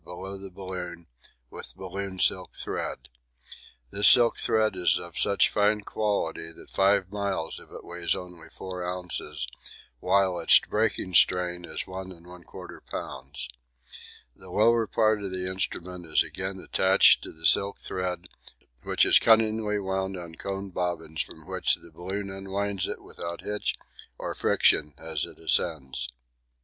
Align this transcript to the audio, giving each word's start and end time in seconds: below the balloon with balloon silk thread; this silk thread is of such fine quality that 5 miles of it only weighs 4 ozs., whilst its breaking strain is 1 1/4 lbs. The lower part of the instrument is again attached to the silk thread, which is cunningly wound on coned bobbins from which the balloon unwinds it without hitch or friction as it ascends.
below 0.03 0.35
the 0.35 0.49
balloon 0.49 1.05
with 1.51 1.75
balloon 1.75 2.17
silk 2.17 2.55
thread; 2.55 3.07
this 3.91 4.07
silk 4.07 4.39
thread 4.39 4.75
is 4.75 4.97
of 4.97 5.15
such 5.15 5.47
fine 5.47 5.79
quality 5.81 6.51
that 6.51 6.71
5 6.71 7.11
miles 7.11 7.59
of 7.59 7.69
it 7.71 7.81
only 8.15 8.39
weighs 8.39 8.53
4 8.53 8.81
ozs., 8.81 9.47
whilst 9.99 10.57
its 10.61 10.67
breaking 10.67 11.13
strain 11.13 11.65
is 11.65 11.85
1 11.85 12.09
1/4 12.09 12.79
lbs. 12.91 13.47
The 14.35 14.49
lower 14.49 14.87
part 14.87 15.21
of 15.21 15.29
the 15.29 15.47
instrument 15.47 16.07
is 16.07 16.23
again 16.23 16.57
attached 16.59 17.21
to 17.21 17.31
the 17.31 17.45
silk 17.45 17.77
thread, 17.79 18.25
which 18.81 19.05
is 19.05 19.19
cunningly 19.19 19.77
wound 19.77 20.17
on 20.17 20.33
coned 20.33 20.73
bobbins 20.73 21.21
from 21.21 21.45
which 21.45 21.75
the 21.75 21.91
balloon 21.91 22.31
unwinds 22.31 22.87
it 22.87 23.03
without 23.03 23.41
hitch 23.41 23.75
or 24.17 24.33
friction 24.33 24.95
as 24.97 25.25
it 25.25 25.37
ascends. 25.37 26.07